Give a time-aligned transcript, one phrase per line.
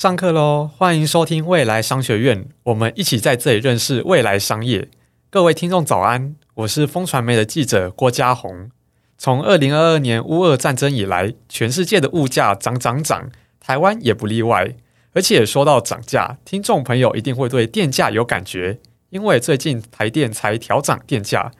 [0.00, 0.70] 上课喽！
[0.78, 4.88] 欢迎收听未来商学院，我们一起在这里认识未来商业。
[5.28, 8.70] 各位听众早安，我是风传媒的记者郭家宏。
[9.18, 13.30] 从二零二二年乌俄战争以来，全世界的物价涨涨涨，
[13.60, 14.74] 台湾也不例外。
[15.12, 18.78] 而且说到涨价，听众朋友一定会对电价有感觉，
[19.10, 21.52] 因为最近台电才调涨电价。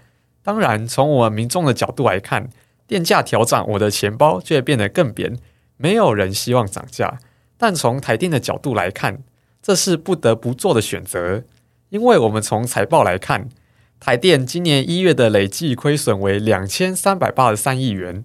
[0.42, 2.48] 当然，从我们民众的角度来看，
[2.86, 5.36] 电价调涨，我的钱包就会变得更扁。
[5.76, 7.18] 没有人希望涨价。
[7.62, 9.22] 但从台电的角度来看，
[9.60, 11.44] 这是不得不做的选择，
[11.90, 13.50] 因为我们从财报来看，
[14.00, 18.24] 台电今年一月的累计亏损为两千三百八十三亿元，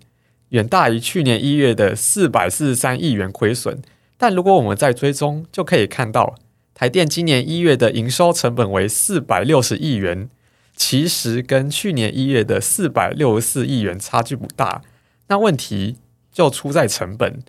[0.51, 3.81] 远大于去年一月的四百四十三亿元亏损。
[4.17, 6.35] 但如果我们再追踪，就可以看到，
[6.73, 10.29] 台电今年一月的营收成本为四百六十亿元，
[10.77, 14.81] 其实跟去年一月的四百六十四亿元差距不大。
[15.27, 15.97] 那问题
[16.31, 17.43] 就出在成本。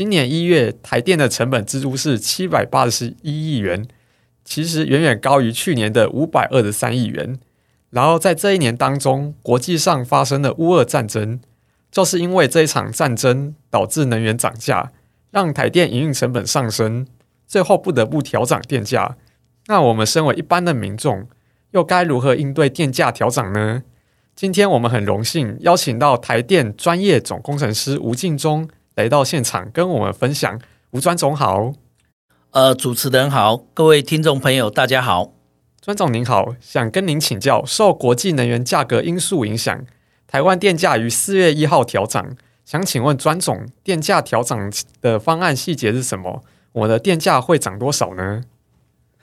[0.00, 3.86] 今年一月，台电的成本支出是七百八十一亿元，
[4.42, 7.38] 其实远远高于去年的五百二十三亿元。
[7.90, 11.38] 然后在这一年当中，国际上发生了乌俄战争，
[11.90, 14.90] 就是因为这一场战争导致能源涨价，
[15.32, 17.06] 让台电营运成本上升，
[17.46, 19.18] 最后不得不调涨电价。
[19.66, 21.28] 那我们身为一般的民众，
[21.72, 23.82] 又该如何应对电价调涨呢？
[24.34, 28.66] 今天我们很荣幸邀请到台电专业总工程师吴敬忠。
[29.00, 31.72] 来到现场跟我们分享，吴专总好。
[32.50, 35.32] 呃，主持人好，各位听众朋友大家好。
[35.80, 39.86] 专总您好，想跟您请教，受国际能源价格因素影响，
[40.26, 44.70] 台湾电价于四月一号调涨，想请问专总，电价调涨
[45.00, 46.44] 的方案细节是什么？
[46.72, 48.44] 我的电价会涨多少呢？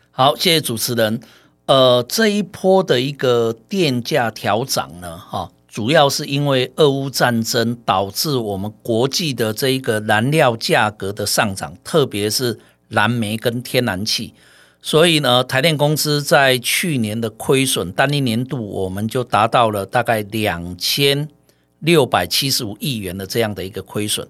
[0.09, 1.21] 好，谢谢主持人。
[1.67, 5.51] 呃，这一波的一个电价调涨呢，哈。
[5.77, 12.57] 主要是因为俄乌战争导致我们国际的这一个燃料价格的上涨，特别是
[12.89, 14.33] 燃煤跟天然气，
[14.81, 21.29] 所以呢，台电公司在去年的亏损单一年度我们就达到了大概两千
[21.77, 24.27] 六百七十五亿元的这样的一个亏损。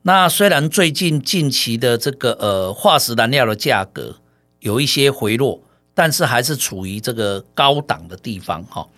[0.00, 4.16] 那虽然最近近期的这个呃化石燃料的价格
[4.60, 5.60] 有一些回落，
[5.92, 8.88] 但是还是处于这个高档的地方哈。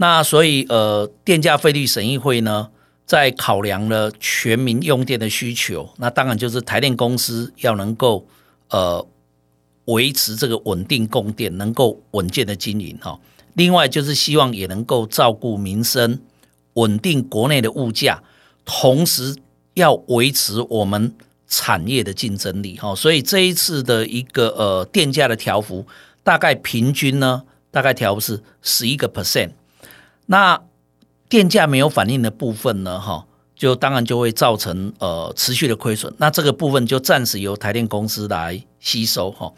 [0.00, 2.70] 那所以，呃，电价费率审议会呢，
[3.04, 8.24] 在考量了全民用电的需求，那当然就是台电公司要能够，
[8.70, 9.04] 呃，
[9.86, 13.18] 维持这个稳定供电，能够稳健的经营哈。
[13.54, 16.20] 另外就是希望也能够照顾民生，
[16.74, 18.22] 稳定国内的物价，
[18.64, 19.34] 同时
[19.74, 21.12] 要维持我们
[21.48, 22.94] 产业的竞争力哈。
[22.94, 25.84] 所以这一次的一个呃电价的调幅，
[26.22, 27.42] 大概平均呢，
[27.72, 29.50] 大概调幅是十一个 percent。
[30.30, 30.60] 那
[31.26, 33.00] 电价没有反应的部分呢？
[33.00, 33.24] 哈，
[33.56, 36.12] 就当然就会造成呃持续的亏损。
[36.18, 39.50] 那这个部分就暂时由台电公司来吸收哈。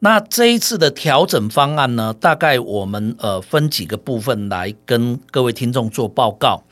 [0.00, 6.62] 那这一次的调整方案呢，大概我们呃分几个部分来跟各位听众做报告。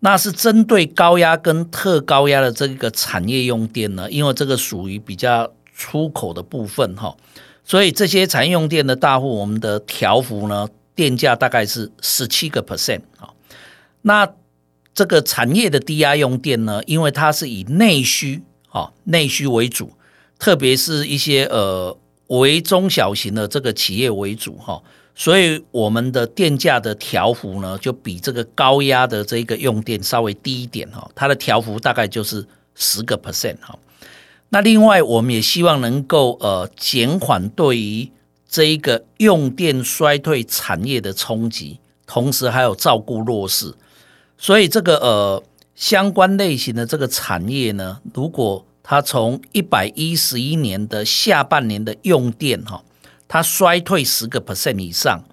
[0.00, 7.16] 那是针对高压跟特高压的这个产业用电呢，因为这个属于比较出口的部分哈，
[7.64, 10.68] 所以这些产业用电的大户，我们的调幅呢。
[10.96, 13.30] 电价大概是十七个 percent 啊，
[14.02, 14.28] 那
[14.94, 19.92] 这个产业的低压用电呢，因为它是以内需啊内需为主，
[20.38, 21.96] 特别是一些呃
[22.28, 24.82] 为中小型的这个企业为主哈，
[25.14, 33.78] 所以我们的电价的调幅呢，就比这个高压的这个用电稍微低一点哈，它的调幅大概就是十个 percent 哈。
[34.48, 38.10] 那另外我们也希望能够呃减缓对于
[38.48, 43.74] 这一个用电衰退产业的冲击，同时还有照顾弱势，
[44.38, 45.42] 所以这个呃
[45.74, 52.84] 相关类型的这个产业呢，如果它从一百一十一年的下半年的用电哈，
[53.26, 55.24] 它衰退十个 percent 以上，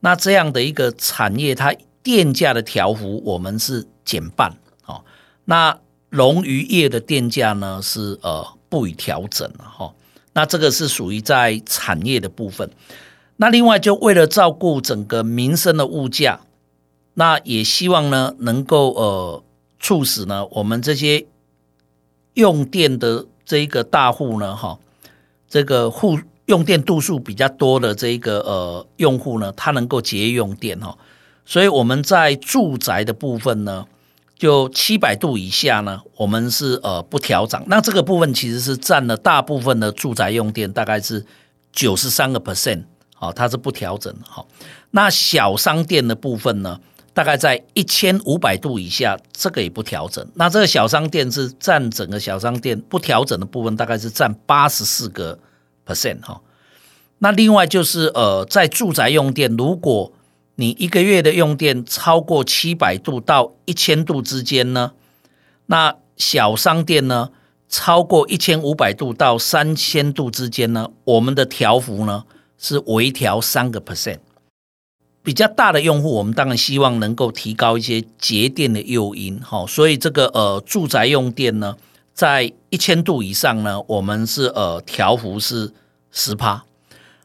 [0.00, 5.04] 那这样的一个产业，它电价的调幅我们是减半哦。
[5.44, 5.78] 那
[6.10, 9.92] 农渔业的电价呢是呃不予调整哈。
[10.36, 12.70] 那这个是属于在产业的部分，
[13.36, 16.40] 那另外就为了照顾整个民生的物价，
[17.14, 19.42] 那也希望呢能够呃
[19.80, 21.26] 促使呢我们这些
[22.34, 24.78] 用电的这一个大户呢哈，
[25.48, 30.98] 这个户用电度数比较多的这一个呃用户呢，他能够节约用电哈，
[31.46, 33.86] 所以我们在住宅的部分呢。
[34.38, 37.64] 就七百度以下呢，我们是呃不调涨。
[37.68, 41.24] 那这个部分其实是占了大部分的住宅用电，大概是
[41.72, 42.84] 九十三个 percent，
[43.14, 44.44] 好，它是不调整的哈。
[44.90, 46.78] 那小商店的部分呢，
[47.14, 50.26] 大概在一千五百度以下，这个也不调整。
[50.34, 55.38] 那这个小商店是占整个小商店不调整的部分，大概是占八十四个
[55.86, 56.40] percent 哈。
[57.18, 60.12] 那另外就是呃，在住宅用电，如果
[60.56, 64.92] 你一个月的用电超过七百度到一千度之间呢，
[65.66, 67.30] 那小商店呢
[67.68, 72.24] 超过一千五百度到三千度之间呢，我们的调幅呢
[72.58, 74.18] 是微调三个 percent。
[75.22, 81.76] 比较大的用户，我们当然希望能够提高一些节电的诱因，哈，所以这个呃住宅用电呢，
[82.14, 85.72] 在一千度以上呢，我们是呃调幅是
[86.12, 86.64] 十趴。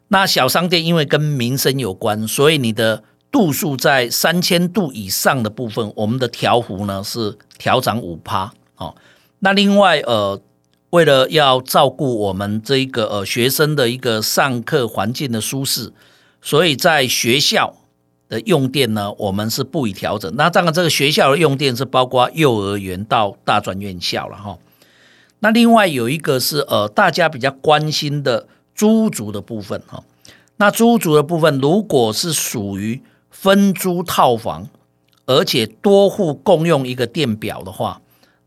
[0.07, 8.95] 那小商店因为跟民生有关，所以你的度数在三千度以上的部分，我们的调幅呢是调涨五趴，哦。
[9.39, 10.41] 那另外呃，
[10.89, 15.93] 为了要照顾我们这一个呃学生的一个上课环境的舒适，
[16.41, 17.75] 所以在学校。
[18.31, 20.33] 的用电呢，我们是不予调整。
[20.37, 24.57] 那当然，这个学校的用电是包括幼儿园到大专院校了哈。
[25.39, 30.01] 那另外有一个是呃，大家比较关心的租屋族的部分哈。
[30.55, 33.01] 那租屋族的部分，如果是属于
[33.41, 34.69] 分租套房，
[35.25, 37.99] 而且多户共用一个电表的话，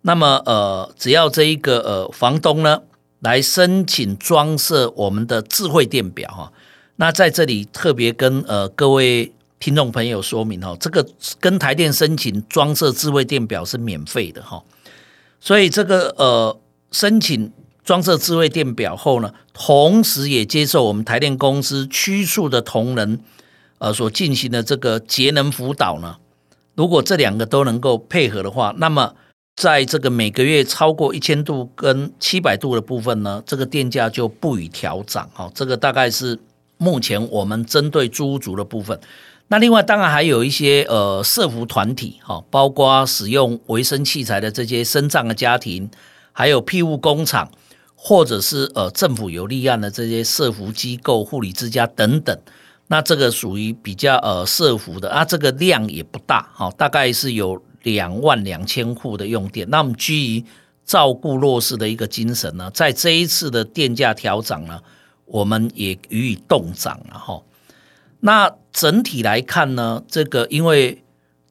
[0.02, 2.82] 那么呃，只要这一个呃房东呢
[3.19, 6.52] 来申请装设我们的智慧电表哈。
[6.96, 9.32] 那在这里特别跟呃各位。
[9.61, 11.08] 听众朋友说明哈，这个
[11.40, 14.62] 跟台电申请装设智慧电表是免费的哈，
[15.40, 16.55] 所以这个呃
[16.90, 17.50] 申请
[17.82, 23.19] 装设智慧电表后呢，同时也接受我们台电公司区处的同仁
[23.85, 26.17] 呃所进行的这个节能辅导呢，
[26.75, 29.15] 如果这两个都能够配合的话，那么
[29.57, 36.39] 在这个每个月超过一千度跟七百度的部分呢，这个电价就不予调涨哈，这个大概是
[36.79, 38.99] 目前我们针对租屋族的部分。
[39.49, 45.91] 那另外当然还有一些呃社福团体哈，包括使用维生器材的这些身障的家庭，
[46.33, 47.51] 还有庇护工厂，
[47.95, 52.35] 或者是呃政府有立案的这些社福机构、护理之家等等。
[52.89, 59.69] 那这个属于比较呃社福的啊，这个量也不大哈，大概是有两万两千户的用电。
[59.71, 60.45] 那我们基于
[60.85, 64.81] 照顾弱势的一个精神呢，在这一次的电价调整呢，
[65.25, 67.43] 我们也予以动涨了哈。
[68.21, 71.03] 那整体来看呢，这个因为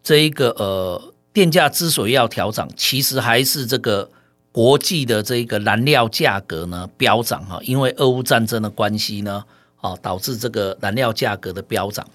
[0.03, 4.09] 这一个呃电价之所以要调整，其实还是这个
[4.51, 9.43] 国际的这个燃料价格呢飙涨哈，因为俄乌战争的关系呢，
[9.83, 12.07] 啊导致这个燃料价格的飙涨。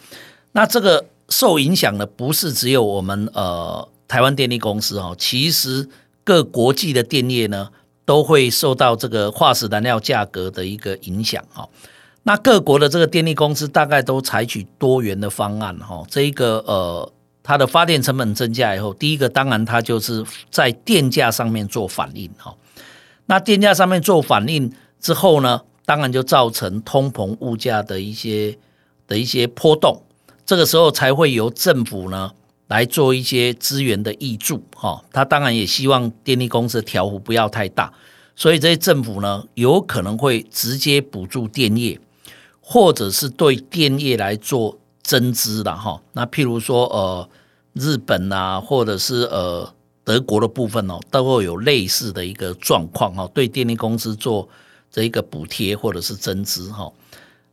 [0.50, 5.88] 那这个受影响的不是只有我们呃台湾电力公司哦，其实
[6.24, 7.68] 各国际的电业呢
[8.04, 11.68] 都会受到这个化石燃料价格的一个影响哈。
[12.24, 17.12] 那各国的这个电力公司大概都采取多元的方案哈，这一个呃，
[17.42, 22.54] 它的发电成本增加以后，第一个当然它就是在电价上面做反应哈。
[23.26, 24.70] 那电价上面做反应
[25.00, 28.58] 之后呢，当然就造成通膨物价的一些
[29.06, 30.02] 的一些波动，
[30.44, 32.30] 这个时候才会由政府呢
[32.66, 35.02] 来做一些资源的挹注哈。
[35.10, 37.90] 他当然也希望电力公司的调幅不要太大，
[38.36, 41.98] 所以这些政府呢有可能会直接补助电业。
[42.60, 47.26] 或者是对电业来做增资的哈，那譬如说呃
[47.72, 49.72] 日本啊，或者是呃
[50.04, 54.46] 德国的部分哦，都会有类似的一个状况哈，对电力公司做
[54.90, 56.92] 这一个补贴或者是增资哈。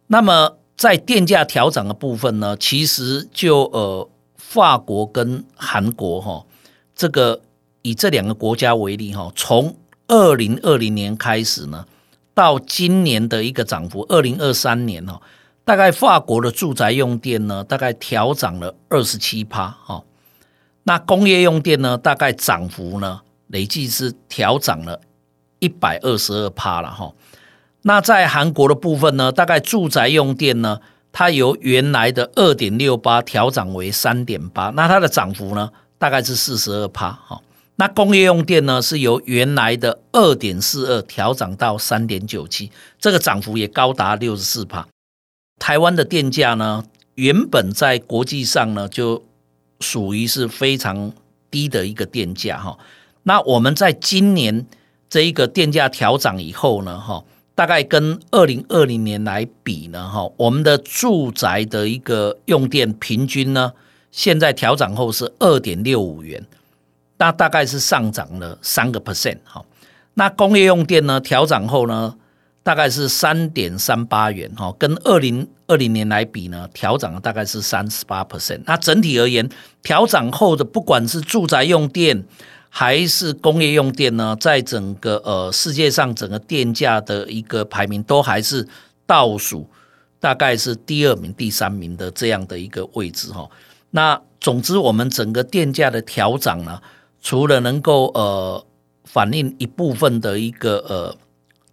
[0.08, 6.46] 那么在电价调整的部分呢，其实就呃法国跟韩国哈，
[6.96, 7.42] 这个
[7.82, 9.76] 以这两个国家为例哈，从
[10.08, 11.86] 二零二零年开始呢。
[12.36, 15.22] 到今年的一个涨幅，二零二三年哦，
[15.64, 20.04] 大概法国的住宅用电呢，大概调涨了二十七趴哈。
[20.84, 25.00] 那工业用电呢，大概涨幅呢，累计是调涨了
[25.66, 27.12] 一百二十二趴了哈。
[27.82, 30.80] 那在韩国的部分呢，大概住宅用电呢，
[31.12, 37.42] 它由原来的二点六八调涨为三点八，那它的涨幅呢，大概是四十二趴哈。
[37.78, 44.88] 那工业用电呢，是由原来的二点四二调涨到三点九七，这个涨幅也高达六十四趴。
[45.60, 49.24] 台湾的电价呢，原本在国际上呢就
[49.80, 51.12] 属于是非常
[51.52, 52.78] 低的一个电价哈。
[53.24, 54.66] 那我们在今年
[55.10, 63.72] 这一个电价调涨以后呢，哈，大概跟二零二零年来比呢，哈，我们的住宅的一个用电平均呢，
[64.12, 66.46] 现在调涨后是二点六五元。
[67.18, 69.64] 那大概是上涨了三个 percent 哈，
[70.16, 72.14] 那工业用电呢调涨后呢，
[72.62, 78.60] 大概是三点三八元哈，跟二零二零年来比呢，调涨了大概是三十八 percent。
[78.66, 79.50] 那整体而言，
[79.82, 82.22] 调涨后的不管是住宅用电
[82.78, 88.68] 还是工业用电呢，在整个呃世界上整个电价的一个排名都还是
[89.06, 89.66] 倒数，
[90.20, 93.50] 大概是第二名、第三名的这样的一个位置哈。
[93.92, 96.82] 那总之，我们整个电价的调涨呢，
[97.22, 98.66] 除了能够呃
[99.06, 101.18] 反映一部分的一个呃。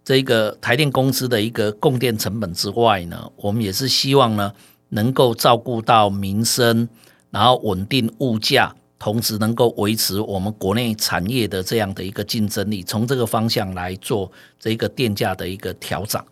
[0.05, 4.51] 这个台电公司的一个供电成本之外呢，我们也是希望呢，
[4.89, 6.89] 能够照顾到民生，
[7.31, 16.23] 然后稳定物价，同时能够维持我们国内产业的这样的一个竞争力，从这个方向来做这个电价的一个调整。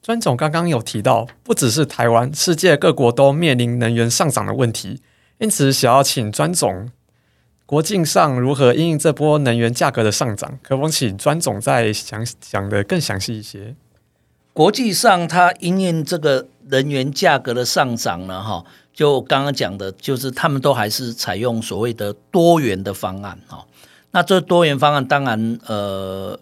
[0.00, 5.02] 专总刚刚有提到，不只是台湾，世界各国都面临能源上涨的问题，
[5.38, 6.88] 因此想要请专总。
[7.66, 10.56] 国际上如何因应这波能源价格的上涨？
[10.62, 13.74] 可否请专总再详讲得更详细一些？
[14.54, 23.66] 国际上，它因应这个能源价格的上涨呢，哈，就刚刚讲的，就是他们都还是采用所谓的多元的方案，哈。
[24.12, 26.38] 那这多元方案，当然，呃，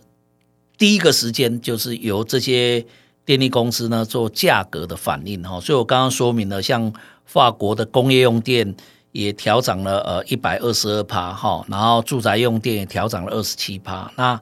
[0.78, 2.84] 第一个时间就是由这些
[3.24, 5.58] 电力公司呢做价格的反应，哈。
[5.58, 6.92] 所以我刚刚说明了，像
[7.24, 8.72] 法国的工业用电。
[9.12, 14.40] 也调涨了呃一百二十二趴哈，然后住宅用电也调涨了二十七趴，那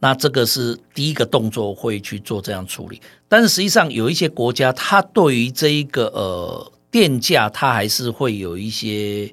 [0.00, 9.32] 那这个是第一个动作会去做这样处理，但是实际上有一些国家，它对于这一个呃电价，它还是会有一些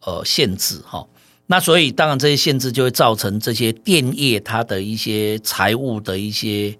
[0.00, 1.06] 呃限制哈，
[1.46, 6.76] 那所以当然这些限制就会造成这些电业它的一些财务的一些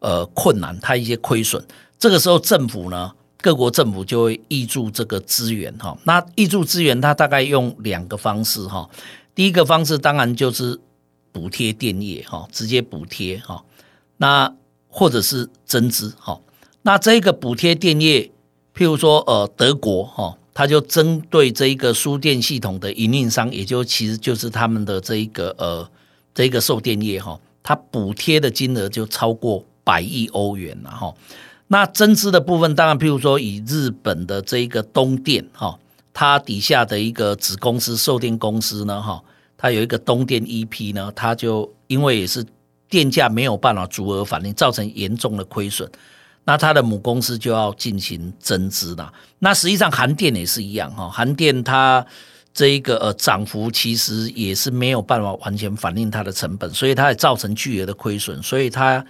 [0.00, 1.64] 呃困难，它一些亏损，
[1.98, 3.12] 这个时候政府呢。
[3.44, 8.88] 各国政府就会挹注这个资源哈，那挹注资源，它大概用两个方式哈。
[9.34, 10.80] 第一个方式当然就是
[11.34, 13.64] 补贴电业哈，直接补贴哈。
[14.18, 14.54] 那
[14.86, 16.40] 或者是增资哈。
[16.82, 18.30] 那这个补贴电业，
[18.74, 25.90] 譬如说呃德国哈，它就针对这一个输电系统的营运商，也就其实就是他们的这一个呃
[26.32, 31.12] 这一个售电业哈，它补贴的金额就超过百亿欧元了哈。
[31.66, 35.76] 那增资的部分，当然，譬如说以日本的这一个东电哈，
[36.12, 39.20] 它底下的一个子公司售电公司呢哈，
[39.56, 42.44] 它有一个东电 EP 呢，它就因为也是
[42.88, 45.90] 电价没有办法足额反映，造成严重的亏损，
[46.44, 49.12] 那它的母公司就要进行增资了。
[49.38, 52.04] 那实际上韩电也是一样哈，韩电它
[52.52, 59.04] 这一个呃涨幅其实也是没有办法完全反映它的成本，所以它也造成巨额的亏损，所以它。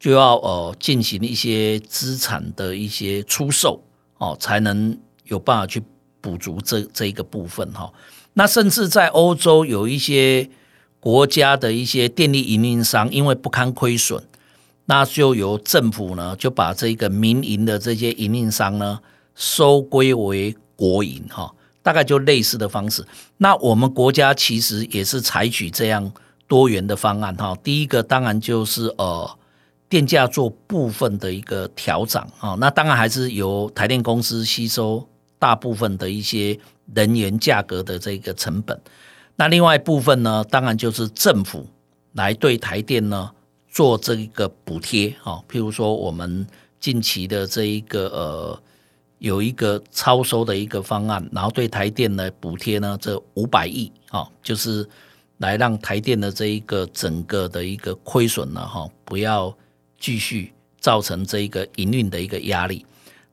[0.00, 3.82] 就要呃进行一些资产的一些出售
[4.18, 5.82] 哦，才能有办法去
[6.28, 7.90] 补足这这一个部分哈。
[8.34, 10.50] 那甚至在欧洲有一些
[11.00, 14.22] 国家的一些电力营运商，因为不堪亏损，
[14.84, 19.00] 那就由政府呢就把这个民营的这些营运商呢
[19.34, 21.50] 收归为国营哈，
[21.82, 23.02] 大概就类似的方式。
[23.38, 26.12] 那我们国家其实也是采取这样
[26.46, 27.56] 多元的方案哈。
[27.64, 29.30] 第一个当然就是呃。
[29.90, 35.08] 电价做部分的一个调整啊，那当然还是由台电公司吸收
[35.38, 36.58] 大部分的一些
[36.94, 38.80] 能源价格的这个成本。
[39.36, 41.66] 那另外一部分呢，当然就是政府
[42.12, 43.30] 来对台电呢
[43.68, 46.46] 做这一个补贴啊，譬如说我们
[46.80, 48.62] 近期的这一个呃
[49.18, 54.88] 有一个超收的一个方案，然后对台电呢补贴呢这五百亿啊，就是
[55.38, 59.56] 来让台电的这一个整个的一个亏损呢哈不要。
[60.00, 62.86] 继续造成这一个营运的一个压力。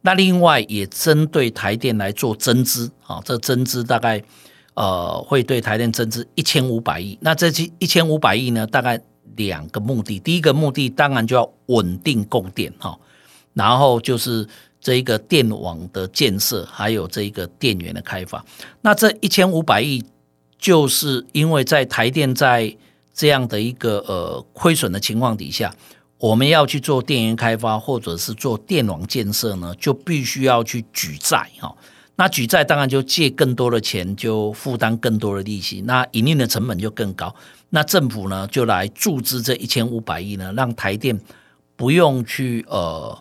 [0.06, 4.24] 那另外也针对台电来做增资啊，这增资大概
[4.76, 7.18] 呃会对台电增资一千五百亿。
[7.22, 7.48] 那这
[7.80, 9.02] 一千五百亿呢，大概
[9.36, 10.20] 两个目的。
[10.20, 12.96] 第一个目的当然就要稳定供电哈，
[13.56, 14.48] 然后就是
[14.80, 18.46] 这一个电网的建设，还有这一个电源的开发。
[18.82, 20.04] 那这一千五百亿，
[20.60, 22.78] 就是因为在台电在
[23.12, 25.74] 这样的一个呃亏损的情况底下。
[26.26, 31.76] 我们要去做电源开发，或者是做电网建设呢，就必须要去举债哈。
[32.16, 37.36] 那举债当然就借更多的钱，就负担更多的利息，那营运的成本就更高。
[37.70, 41.20] 那政府呢就来注资这一千五百亿呢，让台电
[41.76, 43.16] 不用去呃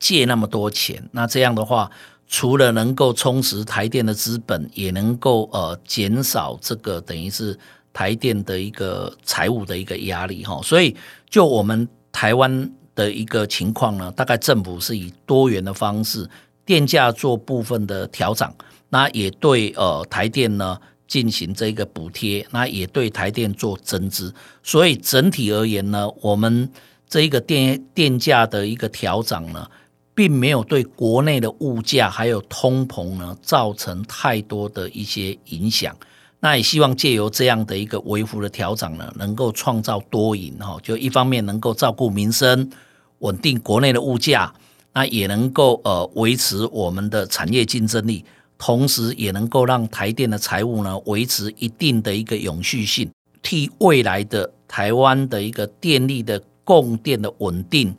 [0.00, 1.06] 借那么多钱。
[1.12, 1.90] 那这样的话，
[2.26, 7.58] 除了能够充实台电的资本，也能够呃减少这个等于是。
[7.90, 10.94] 台电的一个财务的一个压力哈，所以
[11.28, 16.28] 就我们台湾的一个情况呢，大概政府是以多元的方式，
[16.66, 18.52] 电价做部分的调整，
[18.88, 24.34] 那也对呃台电呢进行这个补贴，那也对台电做增资，
[24.64, 26.68] 所以整体而言呢，我们
[27.08, 29.70] 这一个电电价的一个调涨呢，
[30.12, 35.96] 并没有对国内的物价还有通膨呢造成太多的一些影响。
[36.40, 42.70] 那也希望借由这样的一个微幅的调涨呢，能够创造多赢哈，就一方面能够照顾民生，
[43.18, 44.54] 稳定国内的物价，
[44.92, 48.24] 那也能够呃维持我们的产业竞争力，
[48.56, 53.10] 同时也能够让台电的财务呢维持一定的一个永续性，
[53.42, 57.92] 替未来的台湾的一个电力的供电的稳定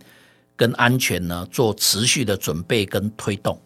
[0.55, 3.59] 跟安全呢做持续的准备跟推动。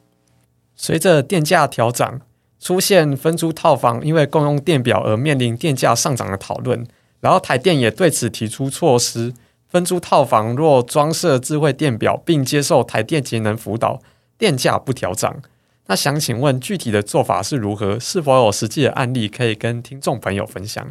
[0.76, 2.20] 随着电价调涨。
[2.64, 6.88] 出现分租套房因为共用电表而面临电价上涨的讨论，
[7.20, 9.34] 然后台电也对此提出措施：
[9.68, 14.00] 分租套房若装设智慧电表并接受台电节能辅导，
[14.38, 15.42] 电价不调涨。
[15.88, 18.00] 那想请问具体的做法是如何？
[18.00, 20.90] 是否有实际的案例可以跟听众朋友分享？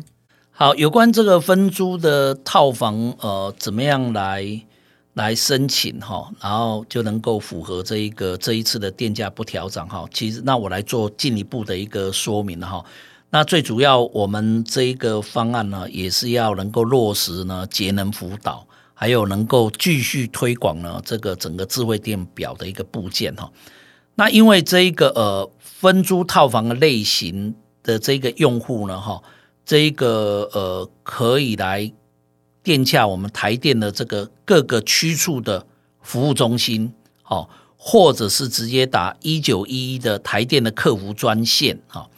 [0.51, 4.61] 好，有关这个分租的套房，呃，怎么样来？
[5.15, 10.07] 来申请哈，然后就能够符合这一个这一次的电价不调整哈。
[10.11, 12.83] 其实那我来做进一步的一个说明哈。
[13.29, 23.53] 那最主要我们这一个方案呢，也是要能够落实呢节能辅导，还有能够继续推广呢这个整个智慧电表的一个部件哈。
[24.15, 29.23] 那因为这一个呃分租套房的类型的这个用户呢哈，
[29.67, 31.93] 这一个呃可以来。
[32.63, 35.67] 电洽我们台电的这个各个区处的
[36.01, 36.93] 服务中心，
[37.23, 42.09] 好，或者是直接打一九一一的台电的客服专线，哈，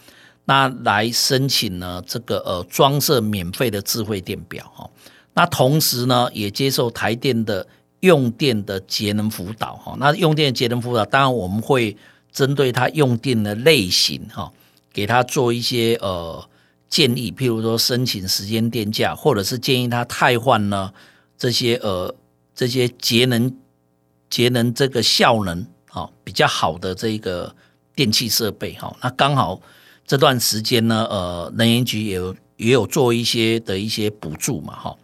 [0.45, 4.91] 那来申请呢这个呃装设免费的智慧电表，哈，
[5.33, 7.67] 那同时呢也接受台电的
[8.01, 11.97] 用电的节能辅导，哈，那用电节能辅导，当然我们会
[12.31, 14.53] 针对他用电的类型，哈，
[14.93, 16.47] 给他做一些呃。
[16.95, 20.93] 建议，譬如说申请时间电价，或者是建议他汰换呢
[21.37, 22.15] 这些呃
[22.55, 23.53] 这些节能
[24.31, 27.53] 节能这个效能啊比较好的这个
[27.97, 28.97] 电器设备哈。
[29.03, 29.61] 那刚好
[30.07, 34.97] 这段时间呢，呃，能源局也有也有做一些的一些补助嘛哈。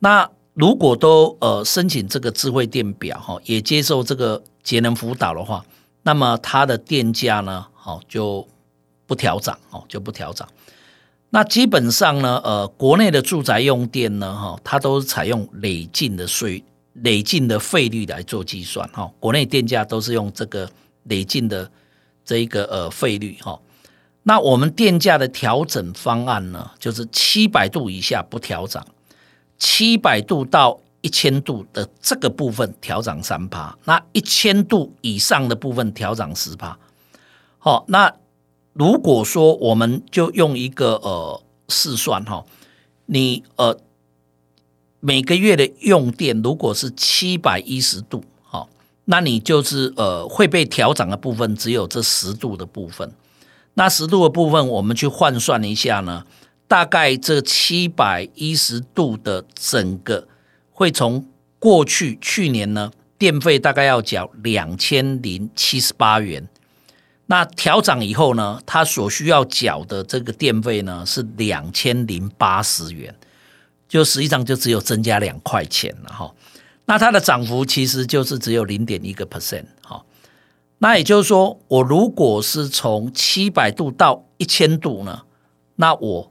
[0.00, 5.64] 那如果都呃申请这个智慧电表哈，也接受这个节能辅导的话，
[6.02, 8.44] 那么它的电价呢，好就
[9.06, 10.48] 不调涨哦，就不调涨。
[11.34, 20.70] 那基本上呢，呃，国内的住宅用电呢，哈，它都是采用累进的税、累进的费率来做计算，哈，国内电价都是用这个
[21.08, 21.68] 累进的
[22.24, 23.58] 这一个呃费率，哈。
[24.22, 28.86] 那我们电价的调整方案呢，就是七百度以下不调涨，
[29.58, 36.78] 七百度到一千度的这个部分调涨三趴，那一千度以上的部分调涨十趴，
[37.58, 38.14] 好，那。
[38.74, 42.44] 如果说我们就用一个呃试算哈，
[43.06, 43.78] 你呃
[44.98, 48.68] 每个月的用电如果是七百一十度，好，
[49.04, 53.12] 那你就是呃会被调涨的部分只有这十度的部分。
[53.74, 56.24] 那十度的部分我们去换算一下呢，
[56.66, 60.26] 大概这七百一十度的整个
[60.72, 61.26] 会从
[61.60, 66.48] 过去去年呢电费大概要缴两千零七十八元。
[67.26, 73.14] 那调涨以后呢，它所需要缴的这个电费呢是两千零八十元，
[73.88, 76.34] 就实际上就只有增加两块钱了哈。
[76.84, 80.04] 那它的涨幅其实就是只有零点一个 percent 哈。
[80.78, 85.22] 那也就是说，我如果是从七百度到一千度呢，
[85.76, 86.30] 那我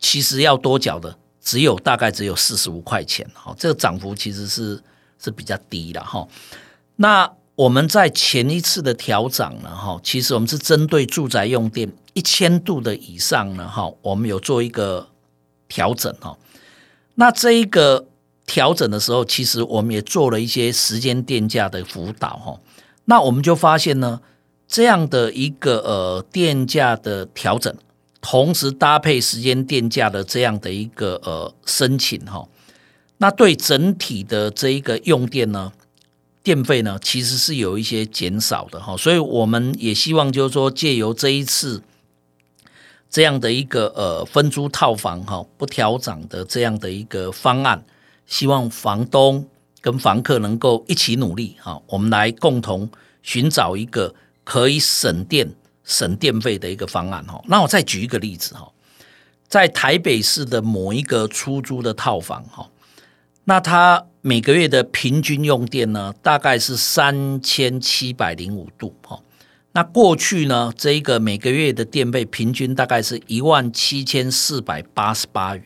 [0.00, 3.54] 其实要多缴的只有大概只有四十五块钱哈。
[3.56, 4.82] 这个涨幅其实是
[5.20, 6.26] 是比较低的哈。
[6.96, 15.08] 那我们在前一次的调涨呢，哈，其实我们是针对住宅用电一千度的以上呢，哈，我们有做一个
[15.68, 16.36] 调整哈。
[17.16, 18.06] 那这一个
[18.46, 22.58] 调整的时候，其实我们也做了一些时间电价的辅导哈。
[23.04, 24.20] 那我们就发现呢，
[24.66, 27.74] 这样的一个呃电价的调整，
[28.22, 32.48] 同时搭配时间电价的这样的一个呃申请哈，
[33.18, 35.70] 那对整体的这一个用电呢，
[36.42, 41.82] 电费呢，其实是有一些减少的哈，所以我们也希望就是说，借由这一次
[43.08, 47.84] 这样的一个呃分租套房哈不调涨的这样的一个方案，
[48.26, 49.46] 希望房东
[49.80, 52.90] 跟房客能够一起努力哈，我们来共同
[53.22, 57.40] 寻找一个可以省电省电费的一个方案哈。
[57.46, 58.68] 那我再举一个例子哈，
[59.46, 62.68] 在台北市的某一个出租的套房哈。
[63.44, 69.20] 那它每个月的平均用电呢，大概是三千七百零五度哈。
[69.72, 75.56] 那过去呢，这一个每个月的电费平均大概是一万七千四百八十八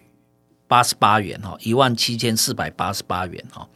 [0.69, 3.69] 八十八元哈，一万七千四百八十八元哈。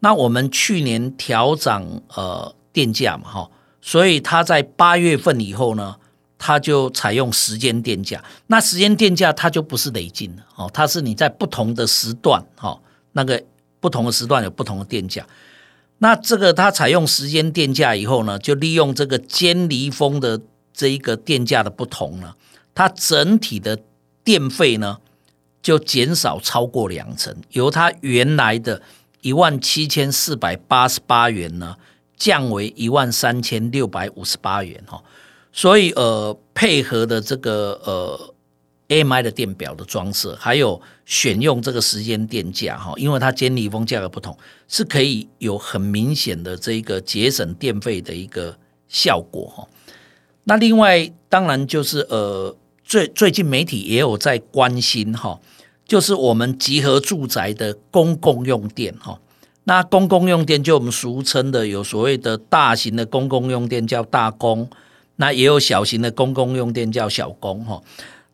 [0.00, 5.94] 那我们去年调涨呃电价嘛，哈，所以它在八月份以后呢，
[6.38, 8.24] 它就采用时间电价。
[8.48, 12.80] 那时间电价它就不是累进的哦，它是你在不同的时段哈，
[13.12, 13.42] 那个
[13.80, 15.26] 不同的时段有不同的电价。
[15.98, 20.40] 那这个它采用时间电价以后呢，就利用这个尖离峰的
[20.72, 22.34] 这一个电价的不同呢，
[22.74, 23.78] 它整体的
[24.24, 24.98] 电费呢
[25.62, 28.82] 就减少超过两成，由它原来的
[29.20, 31.76] 一万七千四百八十八元呢
[32.16, 35.02] 降为一万三千六百五十八元哈，
[35.52, 38.31] 所以呃配合的这个呃。
[38.92, 44.36] AMI 的电表的装设，还有选用这个时间电价哈，因为它尖离峰价格不同，
[44.68, 48.56] 是可以有很明显的这一个节省电费的一个
[48.88, 49.66] 效果哈。
[50.44, 55.40] 那另外当然就是呃，最最近媒体也有在关心哈，
[55.86, 59.18] 就是我们集合住宅的公共用电哈。
[59.64, 64.68] 那公共用电就我们俗称的有所谓的大型的公共用电叫大公，
[65.16, 67.80] 那也有小型的公共用电叫小公哈。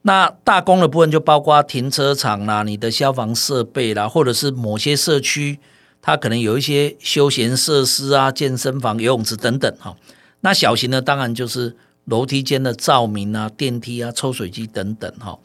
[0.03, 5.59] 那大公的部分就包括停车场啦、你的消防设备啦，或者是某些社区，
[6.01, 9.95] 它可能有一些休闲设施啊、健身房、游泳池等等哈。
[10.41, 15.37] 那小型的当然就是楼梯间的照明啊、电梯啊、抽水机等等哈。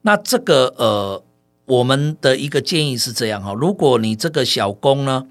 [0.00, 1.22] 那这个呃，
[1.66, 5.26] 我们的一个建议是这样哈，如果你这个小工呢，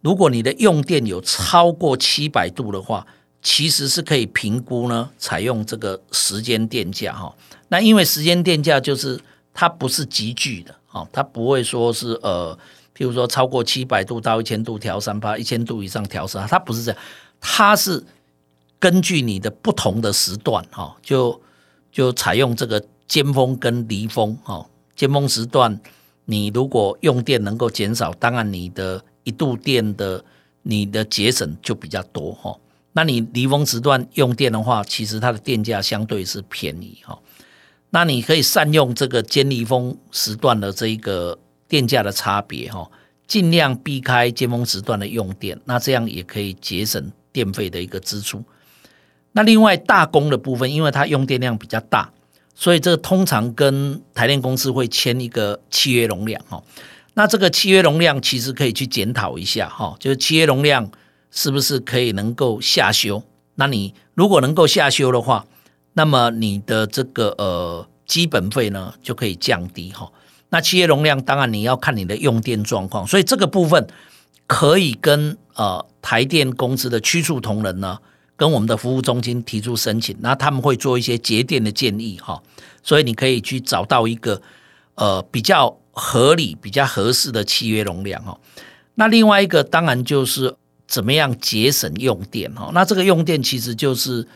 [0.00, 3.06] 如果你的用电有超过七百度的话，
[3.42, 7.34] 其实是可以评估呢，采用这个时间电价哈。
[7.72, 9.18] 那因为时间电价就是
[9.54, 12.54] 它不是急剧的，哦，它不会说是呃，
[12.94, 17.00] 譬如说超过七百度到一千度调三八，一千度以上调三，它不是这样，
[17.40, 18.04] 它是
[18.78, 21.40] 根据你的不同的时段，哈，就
[21.90, 25.80] 就采用这个尖峰跟离峰，哈，尖峰时段
[26.26, 30.22] 你如果用电能够减少，当然你的一度电的
[30.60, 32.54] 你的节省就比较多，哈，
[32.92, 37.18] 那你离峰时段用电的话，其实它的电价相对是便宜，哈。
[37.94, 42.90] 那你可以善用这个尖利峰时段的这一个电价的差别哈，
[43.26, 48.42] 尽量避开尖峰时段的用电，那这样也可以节省电费的一个支出。
[49.32, 52.10] 那另外大功的部分，因为它用电量比较大，
[52.54, 56.62] 所以这个通常跟台电公司会签一个契约容量哈。
[57.12, 60.90] 那这个契约容量其实可以去检讨一下哈，就是契约容量
[61.30, 63.22] 是不是可以能够下修？
[63.56, 65.44] 那你如果能够下修的话，
[65.94, 70.10] 那么你的这个呃基本费呢就可以降低哈。
[70.48, 73.86] 那契约容量当然你要看你的用电状况，所以这个部分
[74.46, 77.98] 可以跟呃台电公司的区处同仁呢，
[78.36, 82.42] 跟我们的服务中心提出申请，那他们会做一些节电的建议哈。
[82.82, 84.40] 所以你可以去找到一个
[84.94, 88.38] 呃比较合理、比较合适的契约容量哈。
[88.94, 90.54] 那另外一个当然就是
[90.86, 92.70] 怎么样节省用电哈。
[92.72, 94.26] 那这个用电其实就是。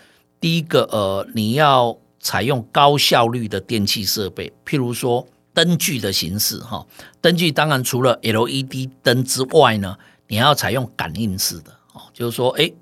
[0.40, 6.86] 第一个，呃，你要采用高效率的电气设备，譬如说灯具的形式，哈，
[7.20, 9.96] 灯具当然除了 LED 灯之外呢，
[10.28, 12.74] 你要采用感应式的，哦，就是说，诶，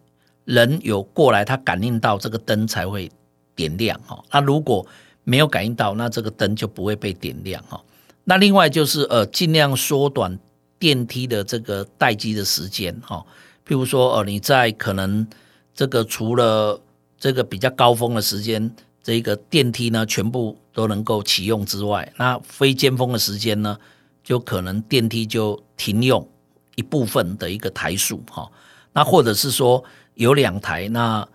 [0.45, 3.11] 人有过来，他感应到这个灯才会
[3.55, 4.85] 点亮，哈，那如果
[5.23, 7.81] 没有感应到，那这个灯就不会被点亮，哈。
[8.25, 10.39] 那另外就是，呃，尽量缩短
[10.79, 13.25] 电梯的这个待机的时间，哈，
[13.67, 15.27] 譬如说，呃，你在可能
[15.75, 16.81] 这个除了
[17.19, 23.79] 这个比较高峰的时间，这个电梯呢全部都能够启用之外，那非尖峰的时间呢，
[24.23, 26.29] 就可能电梯就停用
[26.77, 28.51] 一部分的一个台数哈。
[28.93, 29.83] 那或者是说
[30.15, 31.27] 有两台，那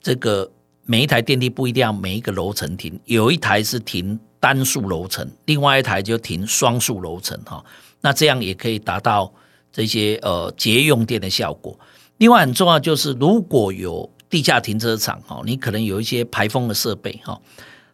[0.00, 0.50] 这个
[0.84, 7.64] 每一台电梯不一定要每一个楼层停，有一台是停单数楼层，另外一台就停双数楼层哈。
[8.00, 9.32] 那这样也可以达到
[9.72, 11.78] 这些呃节用电的效果。
[12.18, 17.40] 另外很重要就是如果有地下停车场哈，你可能有一些排风的设备哈，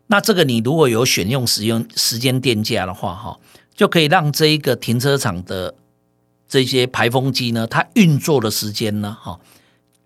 [0.06, 3.38] 那这个你如果有选用使用时间电价的话哈，
[3.74, 5.74] 就可以让这一个停车场的
[6.48, 9.38] 这些排风机呢，它运作的时间呢哈，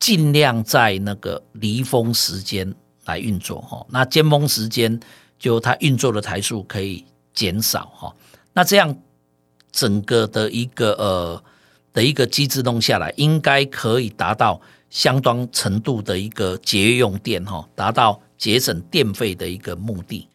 [0.00, 4.98] 尽量在那个离峰时间来运作哈，那尖峰时间
[5.38, 8.12] 就它运作的台数可以减少哈，
[8.54, 8.98] 那这样
[9.70, 11.44] 整个的一个呃
[11.92, 14.60] 的一个机制弄下来，应该可以达到。
[14.94, 20.28] 相当程度的一个节约用电哈，达到节省电费的一个目的。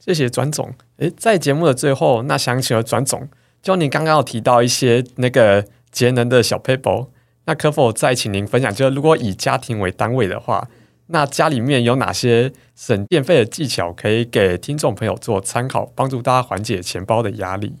[0.00, 0.74] 谢谢转总。
[0.96, 3.28] 诶，在节目的最后，那想请了转总，
[3.62, 7.06] 就你刚刚有提到一些那个节能的小 paper，，
[7.44, 8.74] 那可否再请您分享？
[8.74, 10.68] 就是如果以家庭为单位的话，
[11.06, 17.76] 那家里面有哪些省电费的技巧可以给听众朋友做参考，帮助大家缓解钱包的压力？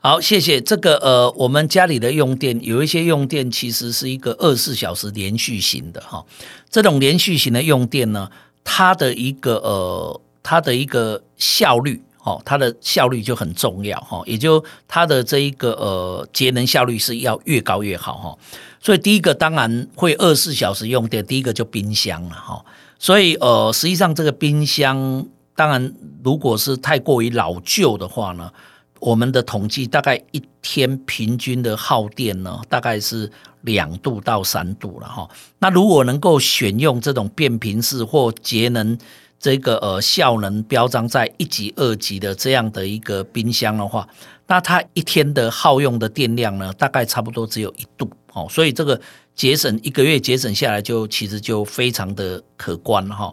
[0.00, 0.60] 好，谢谢。
[0.60, 6.24] 这个呃，我们家里的用电有一些用电其实是一个二十四小时连续型的哈。
[6.70, 8.30] 这种连续型的用电呢，
[8.62, 14.22] 它的一个呃，它的一个效率哈，它的效率就很重要哈。
[14.24, 18.38] 也就它的这一个呃节能效率是要越高越好哈。
[18.80, 22.64] 所以第一个当然会二十四小时用电，第一个就冰箱了哈。
[23.00, 28.52] 所以呃，实际上这个冰箱，当然如果是太过于老旧的话呢。
[29.00, 33.30] 我们的统计大概一天平均的耗电呢，大概是
[33.62, 35.28] 两度到三度了哈。
[35.58, 38.98] 那如果能够选用这种变频式或节能
[39.38, 44.08] 这个呃效能标章在一级、二级的这样的一个冰箱的话，
[44.46, 48.46] 那它一天的耗用的电量呢，大概差不多只有一度哦。
[48.50, 49.00] 所以这个
[49.34, 53.32] 节省一个月节省下来，就其实就非常的可观哈。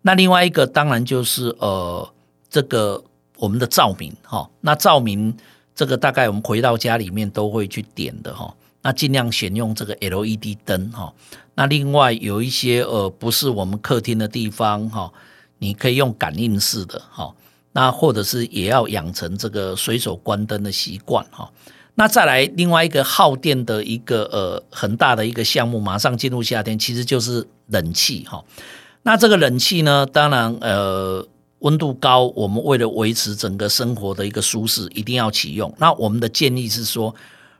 [0.00, 2.12] 那另外一个当然就是呃
[2.50, 3.04] 这个。
[3.42, 5.36] 我们的照明哈，那照明
[5.74, 11.12] 这个大概我们回到家里面都会去点的哈，那尽量选用这个 LED 灯哈。
[11.56, 15.12] 那另外有一些呃不是我们客厅的地方哈，
[15.58, 17.34] 你可以用感应式的哈，
[17.72, 21.50] 那或者是也要养成这个随手关灯的习惯哈。
[21.96, 28.44] 那再来另外一个耗电的一个呃很大的一个项目，马上进入夏天，其实就是冷气哈。
[29.02, 31.26] 那这个冷气呢，当然呃。
[31.62, 35.72] 温度高，我们为了维持整个生活的一个舒适，一定要启用。
[35.78, 37.14] 那我们的建议是说，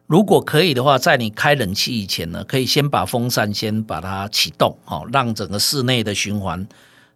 [0.07, 6.67] 如果可以的话，在你开冷气以前呢，可以先把风扇先把它启动，好，让整个室内的循环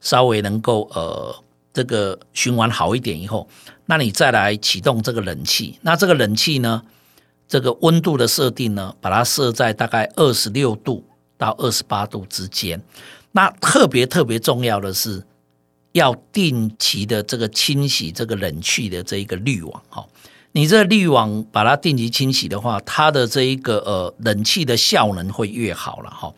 [0.00, 1.34] 稍微能够呃
[1.72, 3.48] 这个循环好一点以后，
[3.86, 5.78] 那你再来启动这个冷气。
[5.82, 6.80] 那这个冷气呢，
[7.48, 11.04] 这个温度的设定呢，把它设在大概二十六度
[11.36, 12.80] 到二十八度之间。
[13.32, 15.24] 那特别特别重要的是。
[15.96, 20.06] 要定期的这个清洗这个冷气的这一个滤网哈，
[20.52, 26.30] 你这滤网把它定期清洗的话，它的这一个呃冷气的效能会越好了哈。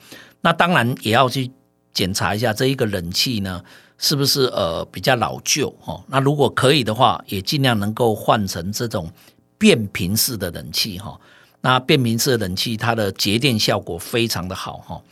[0.42, 1.50] 那当然也要去
[1.92, 3.60] 检查一下这一个冷气呢
[3.98, 6.00] 是不是呃比较老旧哈。
[6.06, 9.10] 那如果可以的话，也尽量能够换成这种
[9.58, 11.18] 变频式的冷气哈。
[11.62, 15.02] 那变频式的冷气它的节电效果非常的好哈。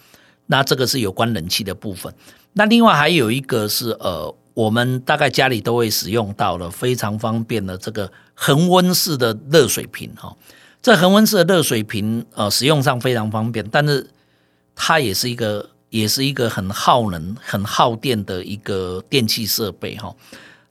[0.46, 2.14] 那这个是有关冷气的部分。
[2.58, 10.34] 那另外还有一个是呃，我们大概家里都会使用到的非常方便的这个恒温式的热水瓶哈。
[10.80, 14.08] 这恒温式的热水瓶呃，使用上非常方便，但是
[14.74, 20.16] 它也是一个也是一个很耗能、很耗电的一个电器设备哈。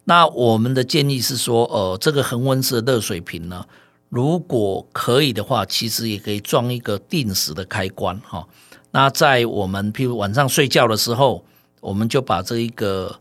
[0.06, 3.64] 那我们的建议是说，呃，这个恒温式的热水瓶呢，
[4.10, 8.48] 如果可以的话，其实也可以装一个定时的开关哈。
[8.90, 11.46] 那在我们譬如晚上睡觉的时候。
[11.86, 13.20] 我们就把这一个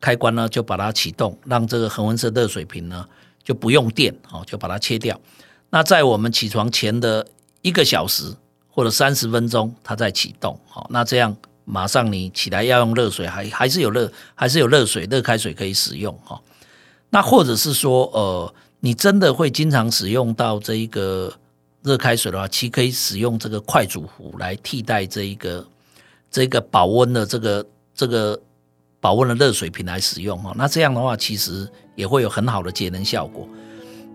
[0.00, 3.04] 开关呢，就把它启动，让这个恒温式热水瓶呢
[3.42, 5.20] 就不用电，哦，就把它切掉。
[5.70, 7.26] 那在我们起床前的
[7.60, 8.32] 一个小时
[8.68, 16.40] 或者三十分钟，它再启动，好，那这样马上你起来要用热水，还还是有热，还是有热水、热开水可以使用，哈。
[17.10, 21.32] 那或者是说，呃，你真的会经常使用到这一个
[21.82, 25.66] 热开水的话，其实可以使用这个快煮壶来替代这一个
[26.30, 27.66] 这个保温的这个。
[27.98, 28.40] 这个
[29.00, 33.48] 保温的热水瓶来使用哦，那这样的话其实也会有很好的节能效果。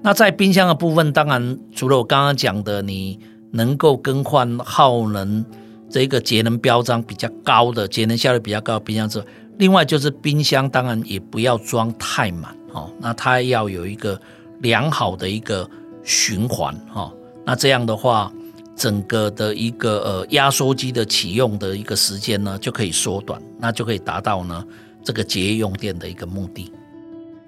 [0.01, 3.19] 那在冰箱的部分，当然除了我刚刚讲的，你
[3.51, 5.45] 能够更换耗能
[5.89, 9.25] 这个节能标章比较高的节能效率比较高的冰箱之外，
[9.57, 14.17] 另外就是冰箱当然也不要装太满哦，那它要有一个
[14.61, 15.69] 良好的一个
[16.03, 17.11] 循环哦，
[17.45, 18.31] 那这样的话。
[18.75, 24.63] 整个的一个呃压缩机的启用的一个时间呢，就可以缩短，那就可以达到呢
[25.03, 26.71] 这个节约用电的一个目的。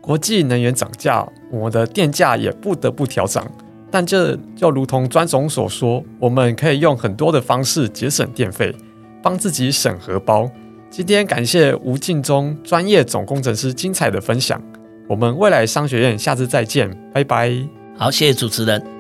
[0.02, 3.50] 国际能源涨价，我的电价也不得不调涨。
[3.90, 8.76] 但这就如同专总所说，我们可以用很多的方式节省电费，
[9.24, 10.50] 帮自己省荷包。
[10.90, 14.62] 今天感谢吴敬忠专业总工程师精彩的分享。
[15.08, 17.52] 我们未来商学院下次再见，拜拜。
[17.98, 18.95] 好，谢谢主持人。